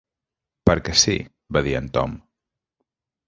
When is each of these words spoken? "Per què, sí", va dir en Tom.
"Per 0.69 0.75
què, 0.87 0.95
sí", 1.01 1.13
va 1.57 1.63
dir 1.67 1.75
en 1.81 1.89
Tom. 1.99 2.17